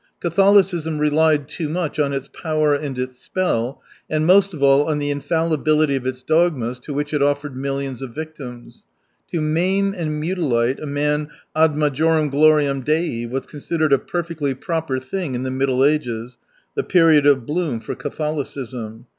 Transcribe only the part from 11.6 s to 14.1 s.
majorem gloriam Dei was considered a